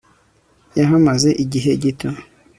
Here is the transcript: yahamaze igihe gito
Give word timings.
yahamaze 0.77 1.29
igihe 1.43 1.71
gito 1.83 2.09